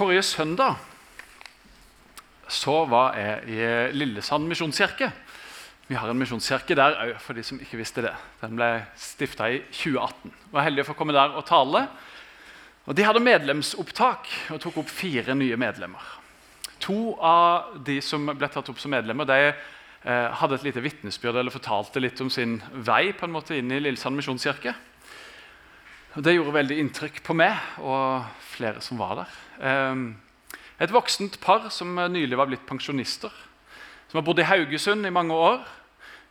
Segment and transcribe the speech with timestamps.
[0.00, 0.78] Forrige søndag
[2.48, 3.56] så var jeg i
[3.92, 5.10] Lillesand misjonskirke.
[5.90, 8.14] Vi har en misjonskirke der òg, for de som ikke visste det.
[8.40, 10.32] Den ble stifta i 2018.
[10.32, 11.84] Jeg var heldig å få komme der og tale.
[12.88, 16.08] Og De hadde medlemsopptak og tok opp fire nye medlemmer.
[16.86, 21.42] To av de som ble tatt opp som medlemmer, de eh, hadde et lite vitnesbyrd
[21.42, 24.72] eller fortalte litt om sin vei på en måte inn i Lillesand misjonskirke.
[26.10, 27.54] Det gjorde veldig inntrykk på meg
[27.86, 29.34] og flere som var der.
[29.62, 33.30] Eh, et voksent par som nylig var blitt pensjonister.
[34.10, 35.60] Som har bodd i Haugesund i mange år.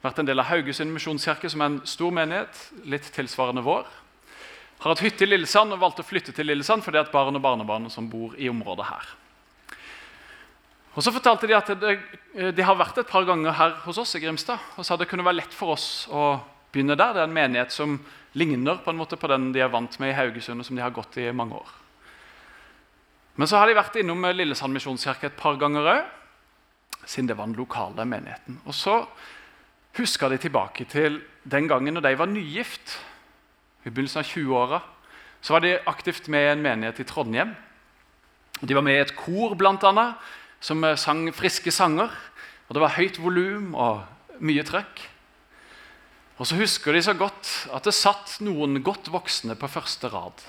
[0.03, 2.59] Vært en del av Haugesund misjonskirke, som er en stor menighet.
[2.84, 3.87] litt tilsvarende vår.
[4.79, 7.41] Har hatt hytte i Lillesand og valgte å flytte til Lillesand fordi at barn og
[7.41, 9.09] barnebarn som bor i området her.
[10.95, 11.99] Og så fortalte De at det,
[12.55, 14.59] de har vært et par ganger her hos oss i Grimstad.
[14.75, 16.39] og sa det kunne være lett for oss å
[16.71, 17.13] begynne der.
[17.13, 17.97] Det er en menighet som
[18.37, 20.83] ligner på en måte på den de er vant med i Haugesund, og som de
[20.83, 21.71] har gått i mange år.
[23.39, 26.07] Men så har de vært innom Lillesand misjonskirke et par ganger òg,
[27.05, 28.59] siden det var den lokale menigheten.
[28.67, 29.01] Og så
[29.98, 32.98] huska de tilbake til den gangen når de var nygift.
[33.87, 34.81] I begynnelsen av 20-åra
[35.41, 37.55] så var de aktivt med i en menighet i Trondheim.
[38.59, 40.20] De var med i et kor blant annet,
[40.59, 42.11] som sang friske sanger.
[42.67, 44.04] Og Det var høyt volum og
[44.43, 45.09] mye trøkk.
[46.40, 50.45] Og så husker de så godt at det satt noen godt voksne på første rad.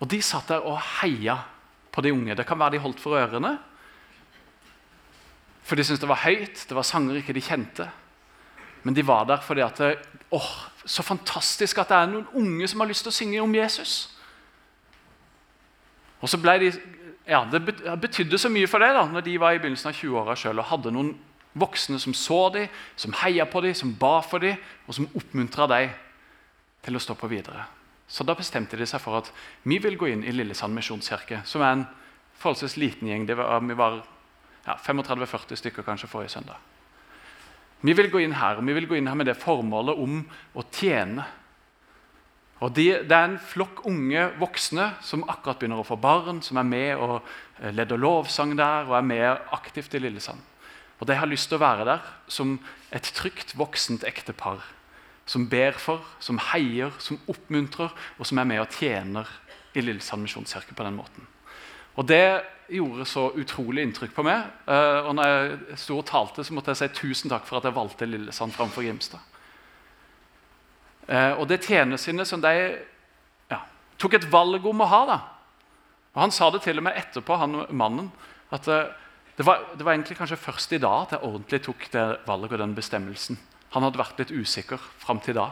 [0.00, 1.40] Og de satt der og heia
[1.90, 2.36] på de unge.
[2.38, 3.56] Det kan være de holdt for ørene.
[5.66, 7.88] For de syntes det var høyt, det var sanger ikke de kjente.
[8.86, 9.96] Men de var der fordi at det,
[10.30, 13.54] åh, Så fantastisk at det er noen unge som har lyst til å synge om
[13.54, 14.16] Jesus.
[16.22, 16.70] Og så ble de,
[17.28, 17.60] ja, Det
[18.00, 20.70] betydde så mye for det da, når de var i begynnelsen av 20-åra sjøl og
[20.70, 21.12] hadde noen
[21.58, 25.66] voksne som så dem, som heia på dem, som ba for dem, og som oppmuntra
[25.70, 25.92] dem
[26.84, 27.66] til å stå på videre.
[28.10, 29.30] Så da bestemte de seg for at
[29.62, 31.86] vi vil gå inn i Lillesand misjonskirke, som er en
[32.40, 33.28] forholdsvis liten gjeng.
[33.28, 34.00] Var, vi var
[34.66, 36.58] ja, 35-40 stykker kanskje forrige søndag.
[37.80, 40.24] Vi vil gå inn her og vi vil gå inn her med det formålet om
[40.58, 41.24] å tjene.
[42.60, 46.58] Og de, Det er en flokk unge voksne som akkurat begynner å få barn, som
[46.60, 47.22] er med og
[47.62, 50.42] eh, leder lovsang der og er med aktivt i Lillesand.
[51.00, 52.58] Og De har lyst til å være der som
[52.92, 54.60] et trygt, voksent ektepar.
[55.26, 59.28] Som ber for, som heier, som oppmuntrer, og som er med og tjener
[59.74, 61.26] i Lillesand misjonskirke på den måten.
[61.96, 64.44] Og Det gjorde så utrolig inntrykk på meg.
[64.70, 67.66] Eh, og når jeg sto og talte, så måtte jeg si tusen takk for at
[67.66, 69.18] jeg valgte Lillesand framfor Grimstad.
[71.08, 72.54] Eh, og det tjenesinnet som de
[73.50, 73.58] ja,
[73.98, 75.18] tok et valg om å ha da.
[76.14, 78.10] Og Han sa det til og med etterpå, han mannen,
[78.54, 78.92] at eh,
[79.40, 82.52] det var, det var, egentlig kanskje først i dag at jeg ordentlig tok det valget
[82.52, 83.38] og den bestemmelsen.
[83.72, 85.46] Han hadde vært litt usikker fram til da,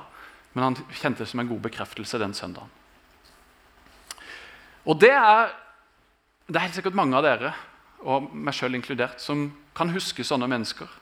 [0.53, 2.69] men han kjente det som en god bekreftelse den søndagen.
[4.85, 5.55] Og det er,
[6.45, 7.55] det er helt sikkert mange av dere,
[8.05, 10.93] og meg sjøl inkludert, som kan huske sånne mennesker.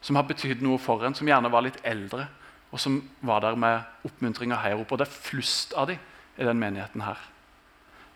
[0.00, 2.24] Som har betydd noe for en, som gjerne var litt eldre,
[2.72, 4.96] og som var der med oppmuntring og heiarop.
[4.96, 6.00] Og det er flust av dem
[6.40, 7.20] i den menigheten her.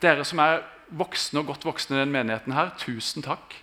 [0.00, 0.64] Dere som er
[0.96, 3.60] voksne og godt voksne i den menigheten her, tusen takk.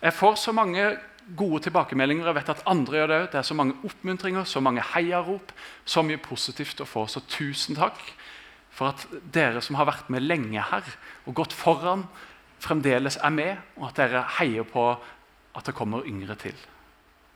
[0.00, 0.96] Jeg får så mange
[1.36, 2.26] gode tilbakemeldinger.
[2.26, 3.20] Jeg vet at andre gjør det.
[3.32, 5.52] Det er så mange oppmuntringer, så mange heiarop.
[5.84, 7.06] Så mye positivt å få.
[7.06, 8.00] Så tusen takk
[8.70, 10.86] for at dere som har vært med lenge her
[11.26, 12.06] og gått foran,
[12.60, 14.84] fremdeles er med, og at dere heier på
[15.56, 16.56] at det kommer yngre til.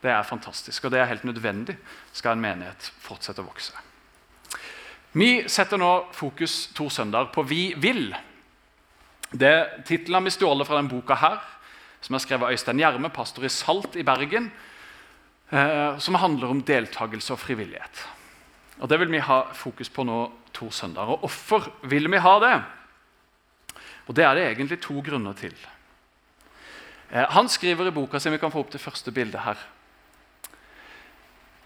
[0.05, 1.77] Det er fantastisk, og det er helt nødvendig
[2.13, 3.73] skal en menighet fortsette å vokse.
[5.15, 8.17] Vi setter nå fokus to søndager på 'Vi vil'.
[9.33, 11.41] Det Tittelen vi stjålet fra denne boka her
[12.05, 14.51] som er skrevet av Øystein Gjerme, pastor i Salt i Bergen,
[15.51, 18.03] eh, som handler om deltakelse og frivillighet.
[18.81, 21.17] Og Det vil vi ha fokus på nå to søndager.
[21.17, 22.63] Og hvorfor vil vi ha det?
[24.09, 25.55] Og Det er det egentlig to grunner til.
[27.11, 29.57] Eh, han skriver i boka si Vi kan få opp det første bildet her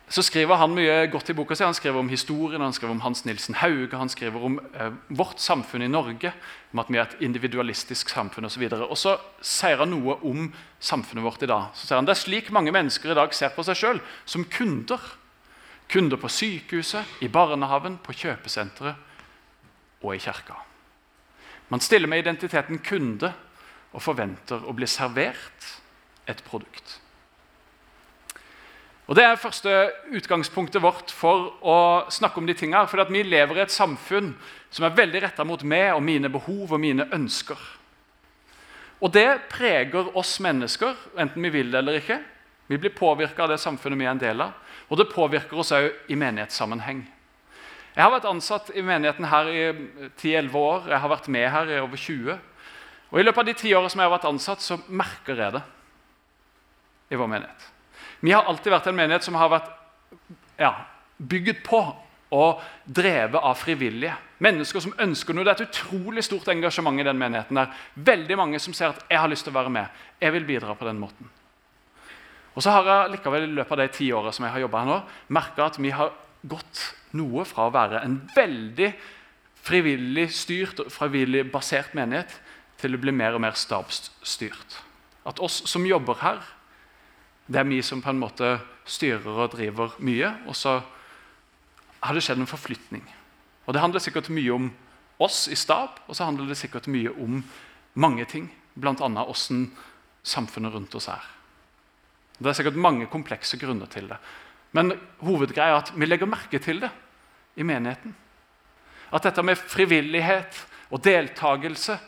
[0.09, 1.65] så skriver Han mye godt i boka si.
[1.65, 5.41] Han skriver om historien, han skriver om Hans Nilsen Hauge, han skriver om eh, vårt
[5.41, 6.33] samfunn i Norge,
[6.73, 8.65] om at vi er et individualistisk samfunn osv.
[8.73, 10.49] Og, og så sier han noe om
[10.81, 11.69] samfunnet vårt i dag.
[11.75, 14.47] Så sier han Det er slik mange mennesker i dag ser på seg sjøl, som
[14.49, 15.03] kunder.
[15.89, 18.97] Kunder på sykehuset, i barnehaven, på kjøpesenteret
[20.05, 20.57] og i kirka.
[21.69, 23.33] Man stiller med identiteten kunde
[23.93, 25.69] og forventer å bli servert
[26.29, 26.99] et produkt.
[29.09, 29.73] Og Det er første
[30.13, 31.77] utgangspunktet vårt for å
[32.13, 32.85] snakke om de tingene.
[32.91, 34.35] For vi lever i et samfunn
[34.69, 37.57] som er veldig retta mot meg og mine behov og mine ønsker.
[39.01, 42.19] Og det preger oss mennesker, enten vi vil det eller ikke.
[42.69, 44.53] Vi blir påvirka av det samfunnet vi er en del av.
[44.91, 47.07] Og det påvirker oss òg i menighetssammenheng.
[47.95, 49.65] Jeg har vært ansatt i menigheten her i
[50.21, 50.85] 10-11 år.
[50.93, 52.37] Jeg har vært med her i over 20.
[53.09, 55.57] Og I løpet av de ti årene som jeg har vært ansatt, så merker jeg
[55.57, 55.65] det
[57.09, 57.69] i vår menighet.
[58.21, 59.71] Vi har alltid vært en menighet som har vært
[60.59, 60.73] ja,
[61.19, 61.81] bygget på
[62.35, 64.15] og drevet av frivillige.
[64.45, 65.47] Mennesker som ønsker noe.
[65.47, 67.57] Det er et utrolig stort engasjement i den menigheten.
[67.57, 67.73] der.
[67.95, 69.89] Veldig mange som ser at 'jeg har lyst til å være med'.
[70.21, 71.31] Jeg vil bidra på den måten.
[72.55, 74.79] Og så har jeg likevel i løpet av de ti årene som jeg har jobba
[74.79, 76.13] her nå, merka at vi har
[76.47, 78.95] gått noe fra å være en veldig
[79.63, 82.41] frivillig styrt og frivillig basert menighet
[82.81, 84.79] til å bli mer og mer stabsstyrt.
[85.29, 86.43] At oss som jobber her,
[87.49, 88.59] det er vi som på en måte
[88.89, 90.35] styrer og driver mye.
[90.47, 90.81] og så
[92.01, 93.03] har det skjedd en forflytning.
[93.67, 94.71] Og Det handler sikkert mye om
[95.19, 97.43] oss i stab, og så handler det sikkert mye om
[97.95, 98.51] mange ting.
[98.75, 98.93] Bl.a.
[98.95, 99.73] hvordan
[100.23, 101.25] samfunnet rundt oss er.
[102.39, 104.17] Det er sikkert mange komplekse grunner til det.
[104.73, 106.91] Men hovedgreia er at vi legger merke til det
[107.57, 108.15] i menigheten.
[109.13, 111.99] At dette med frivillighet og deltakelse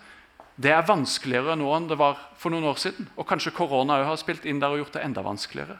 [0.60, 3.08] det er vanskeligere nå enn det var for noen år siden.
[3.16, 5.78] Og kanskje korona har spilt inn der og gjort det enda vanskeligere.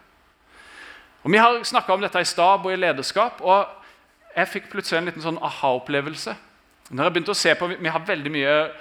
[1.21, 3.43] Og Vi har snakka om dette i stab og i lederskap.
[3.43, 3.69] og
[4.37, 6.37] jeg fikk plutselig en liten sånn aha-opplevelse.
[6.91, 8.73] Når jeg begynte å se på, Vi har veldig mye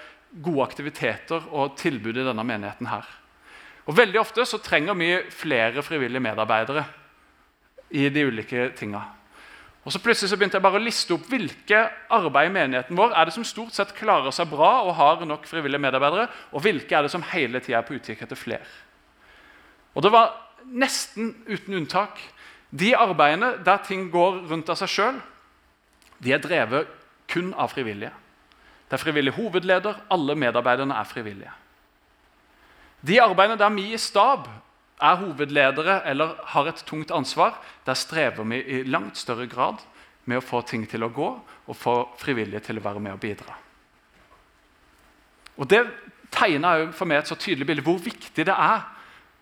[0.41, 2.87] gode aktiviteter og tilbud i denne menigheten.
[2.87, 3.05] her.
[3.87, 6.85] Og Veldig ofte så trenger vi flere frivillige medarbeidere
[7.89, 9.18] i de ulike tinga.
[9.87, 13.13] Og så plutselig så begynte jeg bare å liste opp hvilke arbeid i menigheten vår
[13.15, 16.97] er det som stort sett klarer seg bra og har nok frivillige medarbeidere, og hvilke
[16.97, 18.67] er det som hele tida er på utkikk etter flere.
[19.95, 20.35] Og Det var
[20.69, 22.19] nesten uten unntak
[22.69, 25.21] de arbeidene der ting går rundt av seg sjøl,
[26.19, 26.89] de er drevet
[27.31, 28.11] kun av frivillige.
[28.89, 29.99] Det er frivillig hovedleder.
[30.09, 31.51] Alle medarbeiderne er frivillige.
[33.05, 34.49] De arbeidene der vi i stab
[34.99, 39.81] er hovedledere eller har et tungt ansvar, der strever vi i langt større grad
[40.25, 41.29] med å få ting til å gå
[41.69, 43.55] og få frivillige til å være med og bidra.
[45.59, 45.83] Og Det
[46.31, 48.83] tegner for meg et så tydelig bilde hvor viktig det er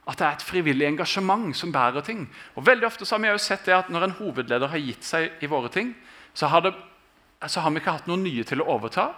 [0.08, 2.22] at det er et frivillig engasjement som bærer ting.
[2.56, 5.44] Og veldig ofte har vi jo sett det at Når en hovedleder har gitt seg
[5.44, 5.94] i våre ting,
[6.34, 6.74] så har, det,
[7.48, 9.12] så har, vi ikke hatt noen nye til å overta.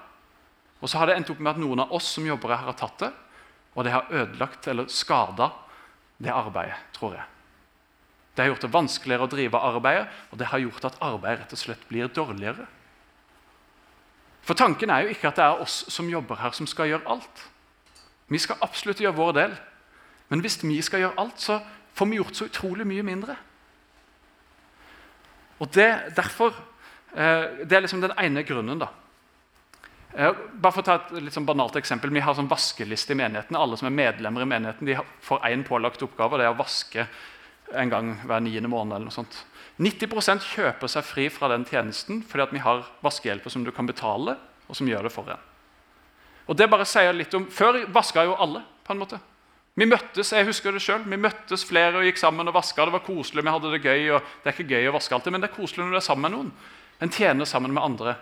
[0.81, 2.73] Og så har det endt opp med at noen av oss som jobber her, har
[2.79, 3.11] tatt det.
[3.75, 5.51] Og det har ødelagt eller skada
[6.19, 7.25] det arbeidet, tror jeg.
[8.35, 11.55] Det har gjort det vanskeligere å drive arbeidet, og det har gjort at arbeidet rett
[11.55, 12.67] og slett blir dårligere.
[14.45, 17.09] For tanken er jo ikke at det er oss som jobber her, som skal gjøre
[17.11, 17.43] alt.
[18.29, 19.57] Vi skal absolutt gjøre vår del.
[20.29, 21.59] Men hvis vi skal gjøre alt, så
[21.97, 23.35] får vi gjort så utrolig mye mindre.
[25.59, 26.55] Og det, Derfor
[27.13, 28.79] Eh, det er liksom den ene grunnen.
[28.79, 28.87] da.
[30.13, 32.09] Eh, bare for å ta et litt sånn banalt eksempel.
[32.13, 33.57] Vi har sånn vaskeliste i menigheten.
[33.57, 36.39] Alle som er medlemmer i menigheten de får én pålagt oppgave.
[36.39, 37.05] Det er å vaske
[37.77, 38.95] en gang hver niende måned.
[38.95, 39.43] eller noe sånt.
[39.79, 44.35] 90% kjøper seg fri fra den tjenesten fordi vi har vaskehjelper som du kan betale,
[44.67, 45.45] og som gjør det for en.
[46.49, 48.63] Og det bare sier litt om, Før vaska jo alle.
[48.83, 49.19] på en måte.
[49.77, 52.85] Vi møttes jeg husker det selv, vi møttes flere og gikk sammen og vaska.
[52.85, 54.09] Det var koselig, vi hadde det gøy.
[54.15, 55.99] og Det er ikke gøy å vaske alltid, men det er koselig når du er
[56.01, 56.51] sammen med noen.
[56.99, 58.15] En tjener sammen med andre.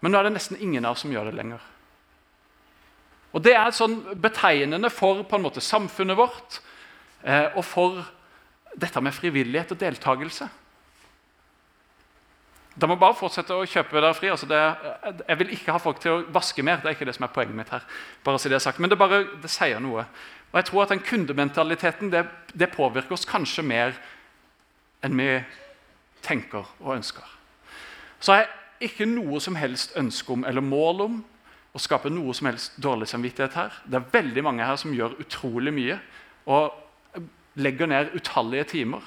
[0.00, 1.64] Men nå er det nesten ingen av oss som gjør det lenger.
[3.34, 6.60] Og Det er sånn betegnende for på en måte samfunnet vårt
[7.22, 8.00] eh, og for
[8.78, 10.48] dette med frivillighet og deltakelse.
[12.78, 14.30] Da må bare fortsette å kjøpe dere fri.
[14.30, 14.58] Altså det,
[15.26, 16.78] jeg vil ikke ha folk til å vaske mer.
[16.80, 17.86] Det er ikke det som er poenget mitt her.
[18.24, 18.78] bare si det jeg har sagt.
[18.78, 20.06] Men det, bare, det sier noe.
[20.52, 22.22] Og jeg tror at den kundementaliteten det,
[22.54, 23.98] det påvirker oss kanskje mer
[25.02, 25.32] enn vi
[26.22, 27.34] tenker og ønsker
[28.20, 28.48] så jeg
[28.84, 31.18] ikke noe som helst ønske om eller mål om
[31.74, 33.76] å skape noe som helst dårlig samvittighet her.
[33.84, 35.98] Det er veldig mange her som gjør utrolig mye
[36.48, 37.22] og
[37.58, 39.04] legger ned utallige timer.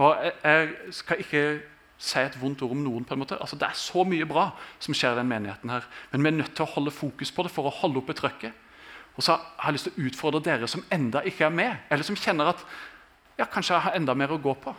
[0.00, 1.42] Og jeg, skal ikke
[2.02, 3.04] si et vondt ord om noen.
[3.04, 3.38] på en måte.
[3.40, 5.70] Altså, det er så mye bra som skjer i den menigheten.
[5.70, 5.88] her.
[6.12, 8.52] Men vi er nødt til å holde fokus på det for å holde oppe trøkket.
[9.16, 12.04] Og så har jeg lyst til å utfordre dere som enda ikke er med, eller
[12.04, 12.64] som kjenner at
[13.38, 14.72] ja, kanskje jeg har enda mer å gå på,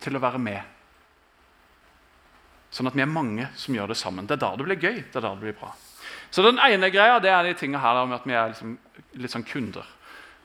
[0.00, 0.77] til å være med
[2.70, 4.26] Sånn at vi er mange som gjør det sammen.
[4.28, 4.98] Det er da det blir gøy.
[5.04, 5.72] det er da det blir bra.
[6.30, 8.76] Så den ene greia det er de tingene her med at vi er liksom,
[9.16, 9.86] litt sånn kunder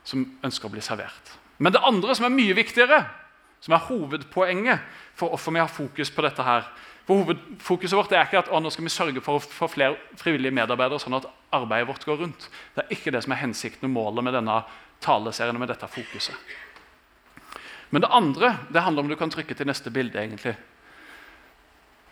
[0.07, 1.35] som ønsker å bli servert.
[1.57, 3.03] Men det andre, som er mye viktigere,
[3.63, 4.83] som er hovedpoenget
[5.15, 6.67] for hvorfor vi har fokus på dette her
[7.03, 9.97] for Hovedfokuset vårt er ikke at å, nå skal vi sørge for å få flere
[10.19, 12.45] frivillige medarbeidere, sånn at arbeidet vårt går rundt.
[12.75, 14.61] Det er ikke det som er hensikten og målet med denne
[15.03, 16.53] taleserien og med dette fokuset.
[17.91, 20.15] Men det andre det handler om du kan trykke til neste bilde.
[20.21, 20.55] egentlig.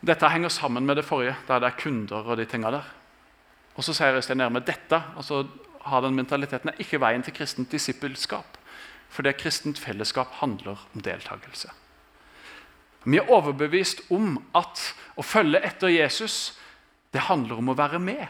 [0.01, 2.88] Dette henger sammen med det forrige, der det er kunder og de tinga der.
[3.75, 5.46] Og så sier Øystein Nærme dette altså
[5.86, 8.58] ha den mentaliteten er ikke veien til kristent disippelskap.
[9.10, 11.70] For det kristent fellesskap handler om deltakelse.
[13.03, 16.53] Vi er overbevist om at å følge etter Jesus
[17.12, 18.27] det handler om å være med.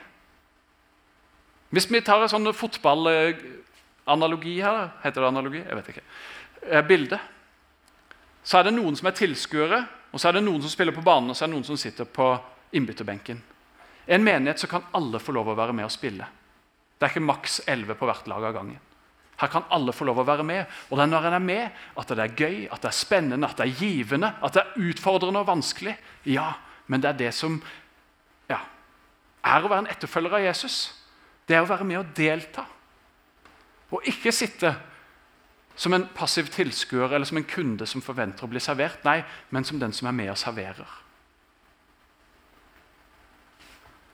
[1.71, 5.61] Hvis vi tar en sånn fotballanalogi her, heter det analogi?
[5.61, 6.03] Jeg vet ikke.
[6.67, 7.19] Eh, bilde.
[8.43, 11.03] Så er det noen som er tilskuere, og så er det noen som spiller på
[11.05, 12.27] banen, og så er det noen som sitter på
[12.75, 13.41] innbytterbenken.
[14.07, 16.27] I en menighet så kan alle få lov å være med og spille.
[16.97, 18.79] Det er ikke maks 11 på hvert lag av gangen.
[19.41, 20.67] Her kan alle få lov å være med.
[20.91, 23.47] Og det er når en er med, at det er gøy, at det er spennende,
[23.47, 25.95] at det er givende, at det er utfordrende og vanskelig.
[26.29, 26.51] Ja,
[26.85, 27.57] men det er det som
[28.51, 28.59] ja,
[29.41, 30.77] er å være en etterfølger av Jesus.
[31.47, 32.67] Det er å være med og delta.
[33.89, 34.75] Og ikke sitte
[35.81, 39.01] som en passiv tilskuer eller som en kunde som forventer å bli servert.
[39.07, 40.97] Nei, men som den som er med og serverer.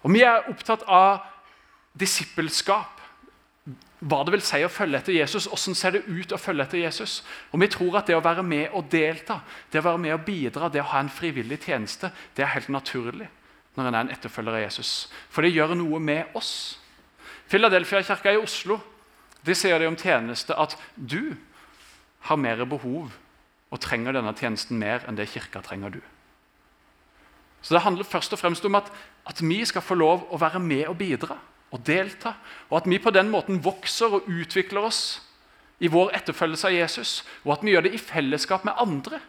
[0.08, 1.26] Og Vi er opptatt av
[2.00, 3.02] disippelskap.
[4.00, 5.50] Hva det vil si å følge etter Jesus.
[5.50, 7.18] Hvordan ser det ut å følge etter Jesus?
[7.52, 10.24] Og Vi tror at det å være med og delta, det å være med og
[10.24, 13.28] bidra, det å ha en frivillig tjeneste, det er helt naturlig
[13.76, 15.10] når en er en etterfølger av Jesus.
[15.30, 16.80] For det gjør noe med oss.
[17.52, 18.80] Philadelphia-kirka i Oslo
[19.44, 21.36] de sier det om tjeneste at du
[22.28, 23.12] har mer behov
[23.72, 26.02] og trenger denne tjenesten mer enn det kirka trenger du.
[27.62, 28.92] Så Det handler først og fremst om at,
[29.28, 31.38] at vi skal få lov å være med og bidra
[31.72, 32.36] og delta.
[32.70, 35.22] Og at vi på den måten vokser og utvikler oss
[35.80, 37.12] i vår etterfølgelse av Jesus.
[37.44, 39.20] Og at vi gjør det i fellesskap med andre.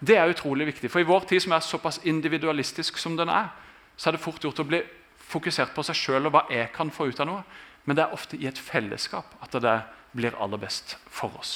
[0.00, 0.90] Det er utrolig viktig.
[0.90, 3.52] For i vår tid, som er såpass individualistisk som den er,
[3.96, 4.80] så er det fort gjort å bli
[5.24, 7.44] fokusert på seg sjøl og hva jeg kan få ut av noe.
[7.84, 9.76] Men det er ofte i et fellesskap at det
[10.14, 11.54] blir aller best for oss.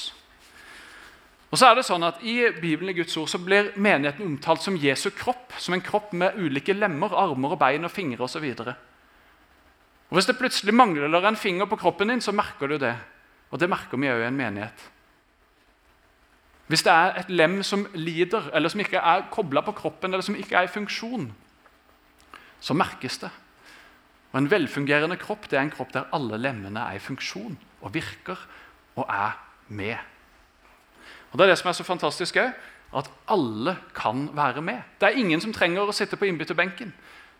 [1.48, 4.60] Og så er det sånn at I Bibelen i Guds ord så blir menigheten omtalt
[4.64, 5.54] som Jesu kropp.
[5.56, 8.44] Som en kropp med ulike lemmer, armer, og bein og fingre osv.
[10.12, 12.94] Hvis det plutselig mangler en finger på kroppen din, så merker du det.
[13.50, 14.86] Og det merker vi òg i en menighet.
[16.68, 20.24] Hvis det er et lem som lider, eller som ikke er kobla på kroppen, eller
[20.24, 21.30] som ikke er i funksjon,
[22.60, 23.30] så merkes det.
[24.34, 27.94] Og En velfungerende kropp det er en kropp der alle lemmene er i funksjon og
[27.94, 28.38] virker
[28.97, 29.37] og er
[29.68, 29.97] med.
[31.30, 32.52] Og Det er det som er så fantastisk òg,
[32.97, 34.82] at alle kan være med.
[35.00, 36.92] Det er ingen som trenger å sitte på innbytterbenken.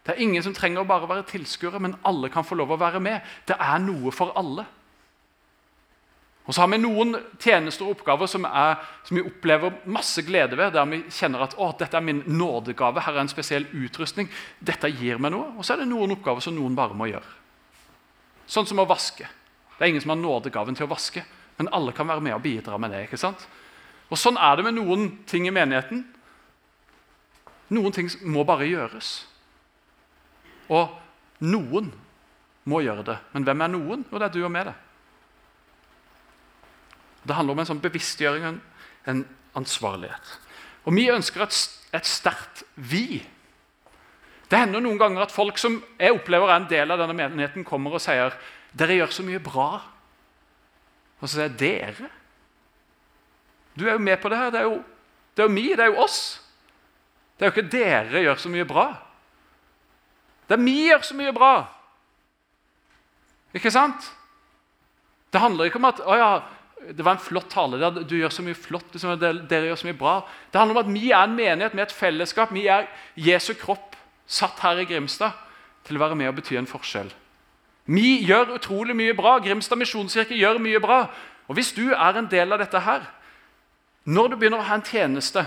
[0.05, 2.81] Det er ingen som trenger å bare være tilskuere, men alle kan få lov å
[2.81, 3.21] være med.
[3.49, 4.67] Det er noe for alle.
[6.49, 10.57] Og så har vi noen tjenester og oppgaver som, er, som, vi opplever masse glede
[10.57, 10.73] ved.
[10.73, 14.31] Der vi kjenner at å, dette er min nådegave, her er en spesiell utrustning.
[14.61, 15.51] Dette gir meg noe.
[15.59, 17.37] Og så er det noen oppgaver som noen bare må gjøre.
[18.49, 19.29] Sånn som å vaske.
[19.79, 21.23] Det er ingen som har nådegaven til å vaske,
[21.59, 23.05] men alle kan være med og bidra med det.
[23.07, 23.47] ikke sant?
[24.11, 26.03] Og Sånn er det med noen ting i menigheten.
[27.71, 29.13] Noen ting må bare gjøres.
[30.73, 30.97] Og
[31.45, 31.93] noen
[32.69, 33.17] må gjøre det.
[33.33, 34.05] Men hvem er noen?
[34.11, 34.71] Jo, det er du og meg.
[34.71, 34.77] det.
[37.29, 38.61] Det handler om en sånn bevisstgjøring en,
[39.07, 39.25] en
[39.59, 40.37] ansvarlighet.
[40.89, 41.57] Og vi ønsker et,
[41.93, 43.21] et sterkt vi.
[44.49, 47.67] Det hender noen ganger at folk som jeg opplever er en del av denne menigheten,
[47.69, 48.33] kommer og sier
[48.79, 49.71] dere gjør så mye bra.
[51.19, 52.11] Og så sier jeg dere?
[53.79, 54.53] Du er jo med på det her.
[54.55, 54.79] Det er jo,
[55.35, 56.21] det er jo mi, det er jo oss.
[57.39, 58.87] Det er jo ikke dere gjør så mye bra.
[60.49, 61.53] Det er vi gjør så mye bra.
[63.57, 64.13] Ikke sant?
[65.33, 66.31] Det handler ikke om at å ja,
[66.89, 67.91] det var en flott tale.
[68.09, 68.89] Du gjør så mye flott.
[68.95, 70.17] Liksom, dere gjør så mye bra.
[70.51, 72.55] Det handler om at vi er en menighet med et fellesskap.
[72.55, 73.97] Vi er Jesu kropp
[74.29, 75.37] satt her i Grimstad
[75.89, 77.11] til å være med og bety en forskjell.
[77.89, 79.39] Vi gjør utrolig mye bra.
[79.41, 81.07] Grimstad misjonskirke gjør mye bra.
[81.49, 83.07] Og Hvis du er en del av dette her,
[84.05, 85.45] når du begynner å ha en tjeneste,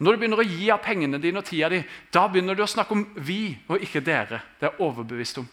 [0.00, 1.82] når du begynner å gi av pengene dine og tida di,
[2.14, 4.40] da begynner du å snakke om vi og ikke dere.
[4.58, 5.48] Det er jeg overbevist om.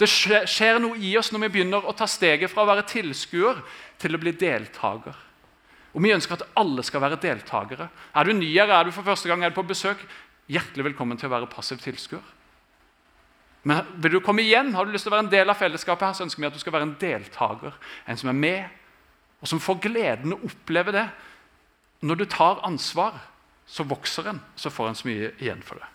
[0.00, 3.60] Det skjer noe i oss når vi begynner å ta steget fra å være tilskuer
[4.02, 5.14] til å bli deltaker.
[5.92, 7.90] Og Vi ønsker at alle skal være deltakere.
[8.16, 10.00] Er du ny her, er du for første gang er du på besøk,
[10.48, 12.24] hjertelig velkommen til å være passiv tilskuer.
[13.62, 16.08] Men vil du komme igjen, har du lyst til å være en del av fellesskapet,
[16.08, 17.76] her, så ønsker vi at du skal være en deltaker.
[18.10, 18.80] En som er med,
[19.42, 21.06] og som får gleden å oppleve det.
[22.02, 23.20] Når du tar ansvar,
[23.66, 25.88] så vokser en, så får en så mye igjen for det.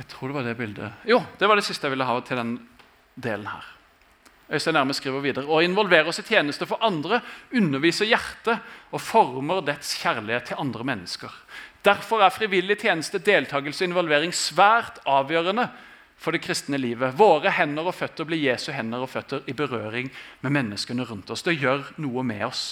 [0.00, 1.04] Jeg tror det var det bildet.
[1.08, 2.54] Jo, det var det siste jeg ville ha til den
[3.20, 3.66] delen her.
[4.50, 7.20] Øystein Erme skriver videre Å involvere oss i tjeneste for andre
[7.54, 11.30] underviser hjertet og former dets kjærlighet til andre mennesker.
[11.84, 15.68] Derfor er frivillig tjeneste, deltakelse og involvering svært avgjørende
[16.20, 17.16] for det kristne livet.
[17.16, 20.10] Våre hender og føtter blir Jesu hender og føtter i berøring
[20.44, 21.44] med menneskene rundt oss.
[21.46, 22.64] Det gjør noe med oss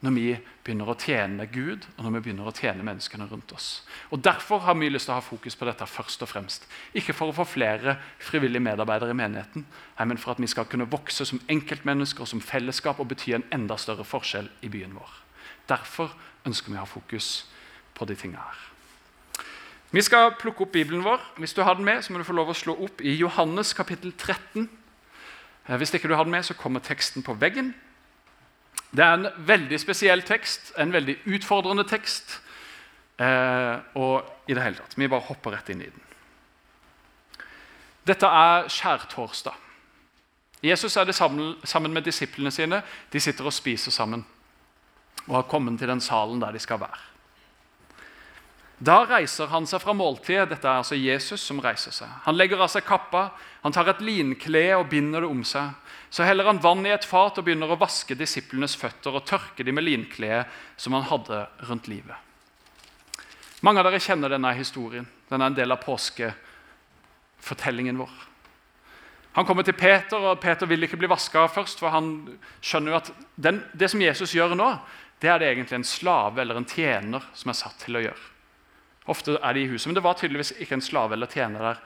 [0.00, 0.28] når vi
[0.64, 3.68] begynner å tjene Gud og når vi begynner å tjene menneskene rundt oss.
[4.10, 6.66] Og Derfor har vi lyst til å ha fokus på dette først og fremst.
[6.96, 9.66] Ikke for å få flere frivillige medarbeidere i menigheten,
[10.00, 13.46] men for at vi skal kunne vokse som enkeltmennesker og som fellesskap og bety en
[13.54, 15.14] enda større forskjell i byen vår.
[15.68, 16.16] Derfor
[16.48, 17.44] ønsker vi å ha fokus
[18.00, 18.66] på de tingene her.
[19.90, 21.22] Vi skal plukke opp Bibelen vår.
[21.42, 23.74] Hvis du har den med, så må du få lov å slå opp i Johannes
[23.74, 24.68] kapittel 13.
[25.66, 27.74] Eh, hvis ikke du har den med, så kommer teksten på veggen.
[28.94, 32.38] Det er en veldig spesiell tekst, en veldig utfordrende tekst.
[33.18, 36.06] Eh, og i det hele tatt, Vi bare hopper rett inn i den.
[38.06, 39.58] Dette er skjærtorsdag.
[40.62, 42.82] Jesus er det sammen, sammen med disiplene sine.
[43.12, 44.24] De sitter og spiser sammen
[45.26, 47.09] og har kommet til den salen der de skal være.
[48.80, 50.46] Da reiser han seg fra måltidet.
[50.54, 52.08] Dette er altså Jesus som reiser seg.
[52.24, 53.26] Han legger av seg kappa,
[53.60, 55.68] han tar et linklede og binder det om seg.
[56.10, 59.64] Så heller han vann i et fat og begynner å vaske disiplenes føtter og tørke
[59.66, 60.46] dem med linkledet
[60.80, 62.16] som han hadde rundt livet.
[63.60, 65.06] Mange av dere kjenner denne historien.
[65.28, 68.14] Den er en del av påskefortellingen vår.
[69.36, 71.78] Han kommer til Peter, og Peter vil ikke bli vaska først.
[71.78, 74.78] for Han skjønner jo at den, det som Jesus gjør nå,
[75.20, 78.39] det er det egentlig en slave eller en tjener som er satt til å gjøre.
[79.10, 81.80] Ofte er de i huset, Men det var tydeligvis ikke en slave eller tjener der.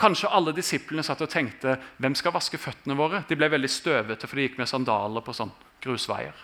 [0.00, 3.24] Kanskje alle disiplene satt og tenkte hvem skal vaske føttene våre?
[3.28, 5.52] De ble veldig støvete, for de gikk med sandaler på sånn
[5.84, 6.34] grusveier.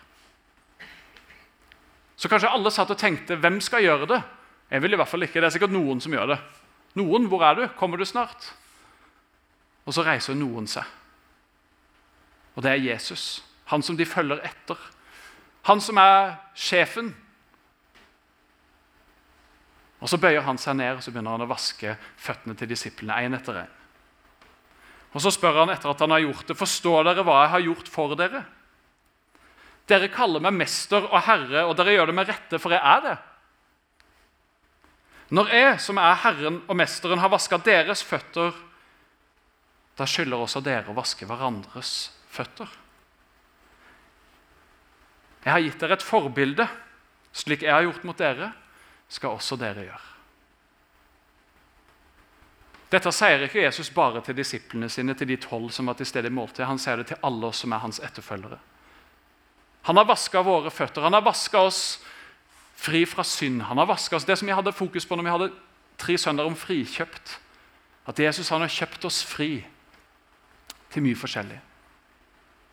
[2.19, 4.21] Så kanskje alle satt og tenkte hvem skal gjøre det?
[4.69, 5.41] Jeg vil i hvert fall ikke.
[5.41, 6.39] Det er sikkert noen som gjør det.
[6.99, 7.65] Noen, hvor er du?
[7.79, 8.51] Kommer du snart?
[9.87, 10.85] Og så reiser noen seg.
[12.57, 13.41] Og det er Jesus.
[13.71, 14.77] Han som de følger etter.
[15.71, 17.13] Han som er sjefen.
[19.99, 23.17] Og Så bøyer han seg ned og så begynner han å vaske føttene til disiplene
[23.25, 23.75] En etter en.
[25.17, 27.67] Og Så spør han etter at han har gjort det, forstår dere hva jeg har
[27.67, 28.45] gjort for dere?
[29.89, 33.05] Dere kaller meg mester og herre, og dere gjør det med rette, for jeg er
[33.07, 33.17] det.
[35.33, 38.53] Når jeg, som er Herren og Mesteren, har vaska deres føtter,
[39.99, 42.69] da skylder også dere å vaske hverandres føtter.
[45.45, 46.69] Jeg har gitt dere et forbilde.
[47.33, 48.53] Slik jeg har gjort mot dere,
[49.09, 50.07] skal også dere gjøre.
[52.89, 56.31] Dette sier ikke Jesus bare til disiplene sine, til de tolv som var til stede
[56.31, 56.65] i måltid.
[56.65, 58.57] Han sier det til alle oss som er hans etterfølgere.
[59.89, 61.05] Han har vaska våre føtter.
[61.05, 61.83] Han har vaska oss
[62.79, 63.63] fri fra synd.
[63.69, 65.51] Han har vaska oss det som vi hadde fokus på når vi hadde
[66.01, 67.37] tre søndager om frikjøpt.
[68.09, 69.51] At Jesus han har kjøpt oss fri
[70.93, 71.61] til mye forskjellig.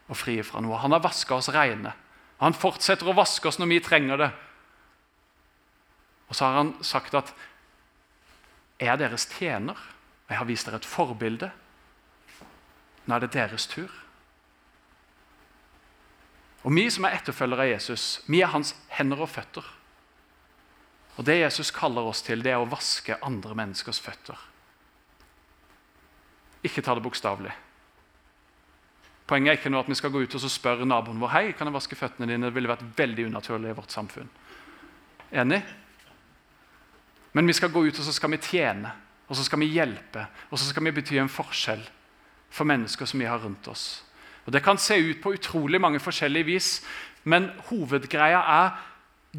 [0.08, 0.80] Og fri fra noe.
[0.80, 1.91] Han har vaska oss rene.
[2.39, 4.32] Han fortsetter å vaske oss når vi trenger det.
[6.30, 7.34] Og så har han sagt at
[8.80, 11.52] 'Jeg er deres tjener, og jeg har vist dere et forbilde.'
[13.06, 13.92] Nå er det deres tur.
[16.64, 19.66] Og Vi som er etterfølgere av Jesus, vi er hans hender og føtter.
[21.18, 24.36] Og Det Jesus kaller oss til, det er å vaske andre menneskers føtter.
[26.64, 27.54] Ikke ta det bokstavelig.
[29.28, 31.68] Poenget er ikke nå at vi skal gå ut og spørre naboen vår hei, kan
[31.68, 32.46] jeg vaske føttene dine.
[32.46, 34.30] Det ville vært veldig unaturlig i vårt samfunn.
[35.32, 35.62] Enig?
[37.36, 38.91] Men vi skal gå ut og så skal vi tjene,
[39.28, 41.84] og så skal vi hjelpe, og så skal vi bety en forskjell
[42.50, 44.06] for mennesker som vi har rundt oss.
[44.45, 46.82] Og Det kan se ut på utrolig mange forskjellige vis,
[47.24, 48.76] men hovedgreia er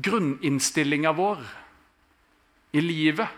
[0.02, 1.44] grunninnstillinga vår
[2.72, 3.28] i livet.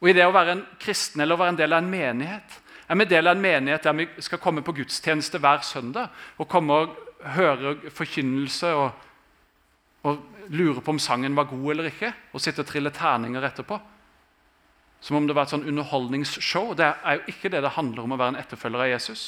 [0.00, 2.58] Og i det å være en kristen eller å være en del av en menighet.
[2.88, 6.48] Er vi del av en menighet der vi skal komme på gudstjeneste hver søndag og
[6.48, 6.96] komme og
[7.36, 8.90] høre forkynnelse og,
[10.02, 13.78] og lure på om sangen var god eller ikke, og sitte og trille terninger etterpå?
[15.00, 16.74] Som om det var et sånn underholdningsshow.
[16.76, 19.22] Det er jo ikke det det handler om å være en etterfølger av Jesus.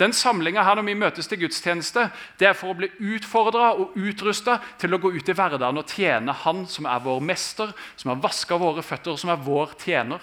[0.00, 2.06] Den samlinga her når vi møtes til gudstjeneste,
[2.40, 5.90] det er for å bli utfordra og utrusta til å gå ut i hverdagen og
[5.90, 9.76] tjene Han som er vår mester, som har vaska våre føtter, og som er vår
[9.82, 10.22] tjener.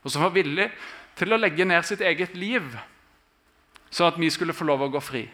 [0.00, 0.70] Og som var villig
[1.18, 2.64] til å legge ned sitt eget liv,
[3.90, 5.26] sånn at vi skulle få lov å gå fri.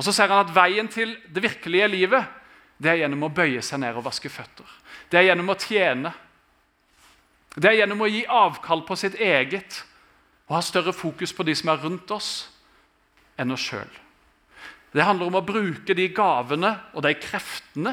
[0.00, 2.36] Og Så ser han at veien til det virkelige livet
[2.80, 4.64] det er gjennom å bøye seg ned og vaske føtter.
[5.12, 6.14] Det er gjennom å tjene.
[7.52, 9.82] Det er gjennom å gi avkall på sitt eget
[10.48, 12.30] og ha større fokus på de som er rundt oss,
[13.36, 13.90] enn oss sjøl.
[14.96, 17.92] Det handler om å bruke de gavene og de kreftene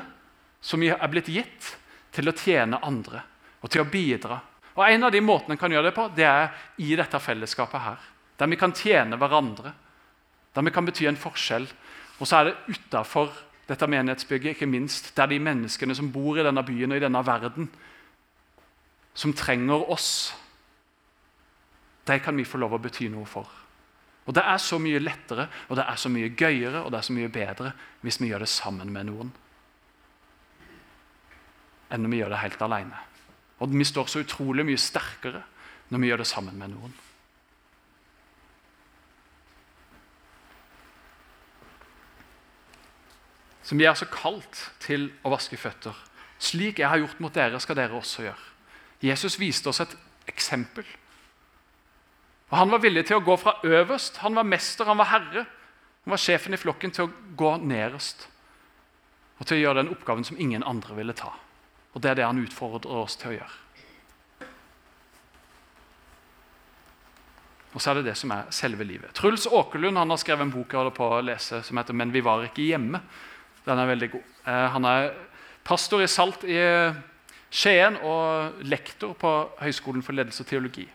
[0.63, 1.73] som er blitt gitt,
[2.15, 3.19] til å tjene andre
[3.61, 4.39] og til å bidra
[4.77, 7.81] og En av de måtene en kan gjøre det på, det er i dette fellesskapet
[7.81, 8.01] her.
[8.37, 9.71] Der vi kan tjene hverandre.
[10.53, 11.65] Der vi kan bety en forskjell.
[12.19, 13.33] Og så er det utafor
[13.67, 17.23] dette menighetsbygget, ikke minst, der de menneskene som bor i denne byen og i denne
[17.25, 17.69] verden,
[19.17, 20.35] som trenger oss,
[22.07, 23.49] de kan vi få lov å bety noe for.
[24.27, 27.05] Og Det er så mye lettere og det er så mye gøyere og det er
[27.07, 29.29] så mye bedre hvis vi gjør det sammen med noen,
[31.87, 33.03] enn når vi gjør det helt alene.
[33.63, 35.43] Og vi står så utrolig mye sterkere
[35.89, 36.97] når vi gjør det sammen med noen.
[43.67, 45.95] Som vi er så kalt til å vaske føtter.
[46.39, 48.45] Slik jeg har gjort mot dere, skal dere også gjøre.
[49.03, 49.95] Jesus viste oss et
[50.29, 50.85] eksempel.
[52.47, 54.21] Og Han var villig til å gå fra øverst.
[54.23, 55.43] Han var mester, han var herre.
[56.05, 58.29] Han var sjefen i flokken til å gå nederst
[59.37, 61.33] og til å gjøre den oppgaven som ingen andre ville ta.
[61.93, 64.47] Og Det er det han utfordrer oss til å gjøre.
[67.75, 69.13] Og så er det det som er selve livet.
[69.13, 72.11] Truls Åkerlund han har skrevet en bok jeg holder på å lese, som heter 'Men
[72.11, 73.01] vi var ikke hjemme'.
[73.67, 74.27] Den er veldig god.
[74.47, 75.09] Eh, han er
[75.67, 76.59] pastor i Salt i
[77.51, 80.87] Skien og lektor på Høgskolen for ledelse og teologi.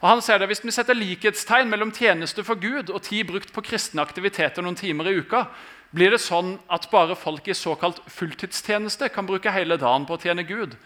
[0.00, 3.52] Og han sier det, Hvis vi setter likhetstegn mellom tjeneste for Gud og tid brukt
[3.52, 5.46] på kristne aktiviteter noen timer i uka,
[5.94, 10.20] blir det sånn at bare folk i såkalt fulltidstjeneste kan bruke hele dagen på å
[10.20, 10.76] tjene Gud.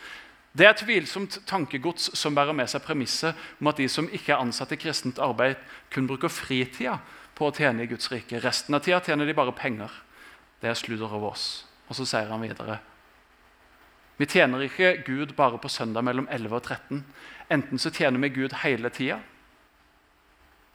[0.53, 4.43] Det er tvilsomt tankegods som bærer med seg premisset om at de som ikke er
[4.43, 5.57] ansatt i kristent arbeid,
[5.91, 6.99] kun bruker fritida
[7.35, 8.43] på å tjene i Guds rike.
[8.43, 9.91] Resten av tida tjener de bare penger.
[10.61, 11.65] Det er sludder over oss.
[11.89, 12.79] Og så sier han videre
[14.21, 17.05] Vi tjener ikke Gud bare på søndag mellom 11 og 13.
[17.51, 19.19] Enten så tjener vi Gud hele tida,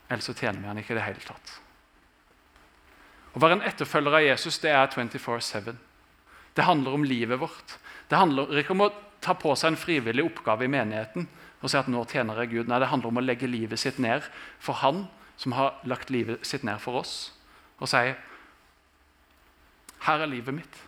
[0.09, 1.53] eller så tjener vi han ikke i det hele tatt.
[3.35, 5.75] Å være en etterfølger av Jesus det er 24-7.
[6.55, 7.77] Det handler om livet vårt.
[8.09, 11.27] Det handler ikke om å ta på seg en frivillig oppgave i menigheten
[11.61, 12.69] og si at nå tjener jeg Gud.
[12.69, 14.25] Nei, det handler om å legge livet sitt ned
[14.61, 15.07] for Han
[15.41, 17.33] som har lagt livet sitt ned for oss,
[17.81, 18.13] og si
[20.05, 20.81] her er livet mitt.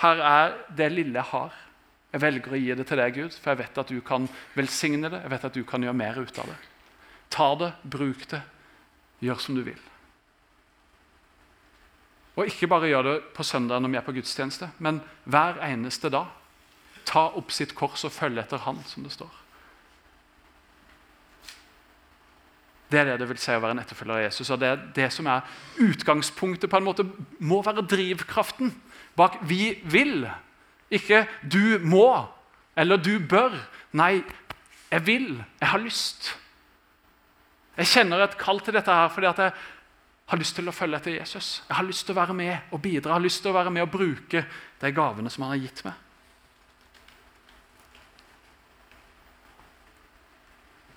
[0.00, 1.56] Her er det lille jeg har.
[2.10, 5.10] Jeg velger å gi det til deg, Gud, for jeg vet at du kan velsigne
[5.12, 5.20] det.
[5.22, 6.56] Jeg vet at du kan gjøre mer ut av det.
[7.30, 8.40] Ta det, bruk det,
[9.22, 9.78] gjør som du vil.
[12.40, 16.10] Og ikke bare gjør det på søndag når vi er på gudstjeneste, men hver eneste
[16.10, 16.32] dag.
[17.06, 19.30] Ta opp sitt kors og følge etter Han, som det står.
[22.90, 24.50] Det er det det vil si å være en etterfølger av Jesus.
[24.50, 25.46] og Det er det som er
[25.78, 27.06] utgangspunktet, på en måte,
[27.38, 28.74] må være drivkraften
[29.16, 30.30] bak 'vi vil'.
[30.90, 32.26] Ikke 'du må'
[32.76, 33.58] eller 'du bør'.
[33.92, 34.24] Nei,
[34.90, 35.44] jeg vil.
[35.60, 36.36] Jeg har lyst.
[37.76, 39.52] Jeg kjenner et kall til dette her fordi at jeg
[40.26, 41.62] har lyst til å følge etter Jesus.
[41.68, 43.70] Jeg har lyst til å være med og bidra, jeg har lyst til å være
[43.70, 44.44] med og bruke
[44.80, 45.92] de gavene som han har gitt meg.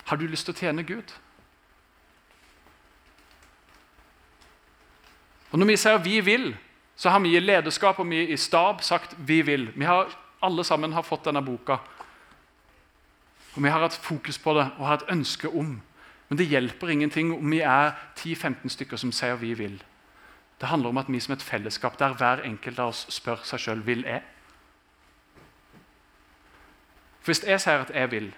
[0.06, 1.14] Har du lyst til å tjene Gud?
[5.54, 6.56] Og Når vi sier 'vi vil',
[6.96, 9.72] så har vi i lederskap og vi i stab sagt 'vi vil'.
[9.76, 10.10] Vi har
[10.42, 11.78] Alle sammen har fått denne boka.
[13.56, 15.82] Og Vi har hatt fokus på det og har et ønske om
[16.34, 19.76] men det hjelper ingenting om vi er 10-15 stykker som sier vi vil.
[20.58, 23.62] Det handler om at vi som et fellesskap der hver enkelt av oss spør seg
[23.62, 24.24] sjøl vil jeg.
[27.22, 28.32] For Hvis jeg sier at jeg vil,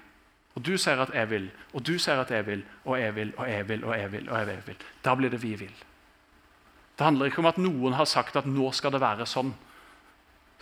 [0.56, 3.34] og du sier at jeg vil, og du sier at jeg vil, og jeg vil,
[3.38, 5.84] og jeg vil, og jeg vil, og jeg vil, da blir det vi vil.
[6.95, 9.51] Det handler ikke om at noen har sagt at nå skal det være sånn.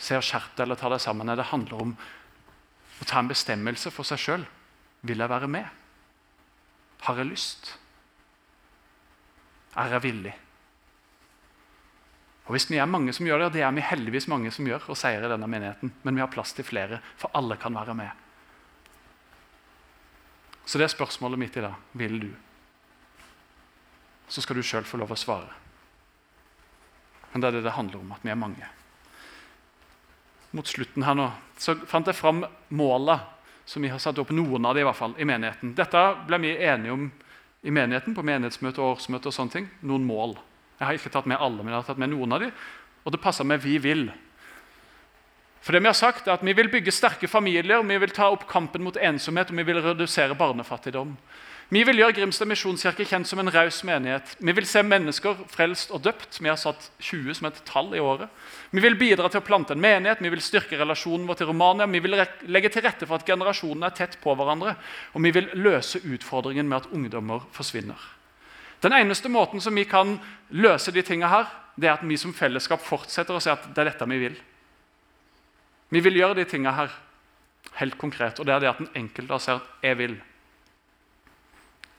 [0.02, 1.30] Se og skjerp eller ta deg sammen.
[1.38, 4.46] Det handler om å ta en bestemmelse for seg sjøl.
[5.06, 5.68] Vil jeg være med?
[7.06, 7.76] Har jeg lyst?
[9.78, 10.34] Er jeg villig?
[12.44, 14.68] Og Hvis vi er mange som gjør det, og det er vi heldigvis mange som
[14.68, 17.76] gjør, og sier i denne menigheten, men vi har plass til flere, for alle kan
[17.76, 18.12] være med.
[20.66, 21.76] Så det er spørsmålet mitt i dag.
[21.94, 22.32] Vil du?
[24.28, 25.63] Så skal du sjøl få lov å svare.
[27.34, 28.70] Men det er det det handler om, at vi er mange.
[30.54, 32.44] Mot slutten her nå så fant jeg fram
[32.78, 33.20] måla
[33.66, 35.72] som vi har satt opp noen av de i hvert fall, i menigheten.
[35.78, 37.08] Dette ble vi enige om
[37.64, 39.32] i menigheten på menighetsmøte og årsmøte.
[39.32, 39.70] og sånne ting.
[39.82, 40.36] Noen mål.
[40.80, 42.52] Jeg har ikke tatt med alle, men jeg har tatt med noen av de.
[43.06, 44.12] Og det passer med 'vi vil'.
[45.62, 48.30] For det Vi har sagt er at vi vil bygge sterke familier, vi vil ta
[48.30, 51.18] opp kampen mot ensomhet og vi vil redusere barnefattigdom.
[51.74, 54.36] Vi vil gjøre Grimstad misjonskirke kjent som en raus menighet.
[54.38, 56.38] Vi vil se mennesker frelst og døpt.
[56.38, 58.30] Vi har satt 20 som et tall i året.
[58.70, 61.88] Vi vil bidra til å plante en menighet, vi vil styrke relasjonen vår til Romania.
[61.90, 62.18] Vi vil
[62.52, 64.76] legge til rette for at generasjonene er tett på hverandre.
[65.16, 68.04] Og vi vil løse utfordringen med at ungdommer forsvinner.
[68.84, 70.20] Den eneste måten som vi kan
[70.52, 71.48] løse de tingene her,
[71.80, 74.36] det er at vi som fellesskap fortsetter å si at det er dette vi vil.
[75.90, 76.94] Vi vil gjøre de tingene her
[77.80, 80.20] helt konkret, og det er det at den enkelte sier at 'jeg vil'.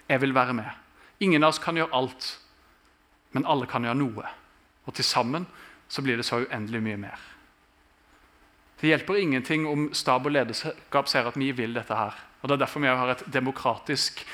[0.08, 0.70] Jeg vil være med.
[1.20, 2.26] Ingen av oss kan gjøre alt,
[3.32, 4.26] men alle kan gjøre noe.
[4.84, 5.46] Og til sammen
[5.88, 7.20] så blir det så uendelig mye mer.
[8.80, 12.16] Det hjelper ingenting om stab og lederskap ser at vi vil dette her.
[12.42, 14.26] Og Det er derfor vi har demokratisk,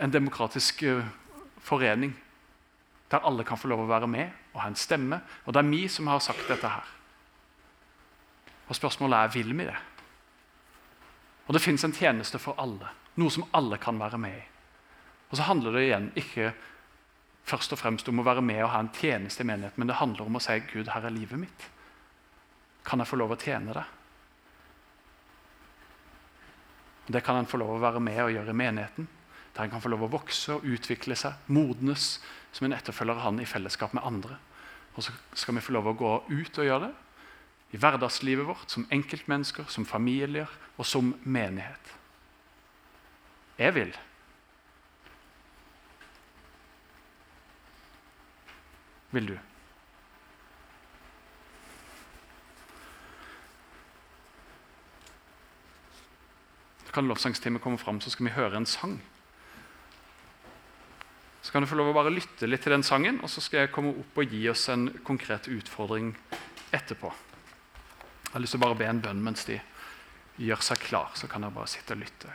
[0.00, 1.04] en demokratisk uh,
[1.60, 2.14] forening
[3.10, 5.20] der alle kan få lov å være med og ha en stemme.
[5.44, 6.86] Og det er vi som har sagt dette her.
[8.68, 9.76] Og Spørsmålet er vil vi det.
[11.46, 12.88] Og det fins en tjeneste for alle.
[13.20, 14.51] Noe som alle kan være med i.
[15.32, 16.52] Og så handler det igjen ikke
[17.48, 19.98] først og fremst om å være med og ha en tjeneste i menigheten, men det
[19.98, 21.66] handler om å si Gud, her er livet mitt.
[22.84, 23.98] Kan jeg få lov å tjene deg?
[27.12, 29.08] Det kan en få lov å være med og gjøre i menigheten.
[29.56, 32.14] Der en kan få lov å vokse og utvikle seg, modnes
[32.54, 34.38] som en etterfølger av han i fellesskap med andre.
[34.94, 36.94] Og så skal vi få lov å gå ut og gjøre det
[37.72, 41.94] i hverdagslivet vårt, som enkeltmennesker, som familier og som menighet.
[43.56, 43.92] Jeg vil.
[49.12, 49.38] Vil du?
[56.86, 58.98] Så kan lovsangsteamet komme fram, så skal vi høre en sang.
[61.42, 63.64] Så kan du få lov å bare lytte litt til den sangen, og så skal
[63.64, 66.14] jeg komme opp og gi oss en konkret utfordring
[66.72, 67.10] etterpå.
[67.10, 69.58] Jeg har lyst til å bare be en bønn mens de
[70.40, 71.10] gjør seg klar.
[71.18, 72.32] Så kan dere bare sitte og lytte.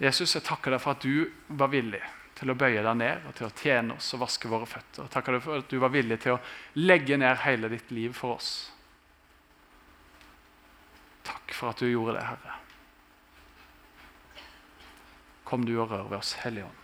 [0.00, 1.28] Jesus, jeg takker deg for at du
[1.60, 2.00] var villig
[2.40, 5.08] til å bøye deg ned og til å tjene oss og vaske våre føtter.
[5.12, 6.42] Takker deg for at du var villig til å
[6.80, 8.50] legge ned hele ditt liv for oss.
[11.28, 12.58] Takk for at du gjorde det, Herre.
[15.44, 16.79] Kom du og rør ved oss, Hellige Ånd.